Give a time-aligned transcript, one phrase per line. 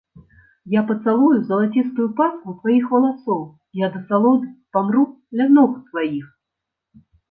[0.75, 3.41] Я пацалую залацістую пасму тваіх валасоў
[3.77, 5.09] і ад асалоды памру
[5.41, 6.25] ля ног тваіх.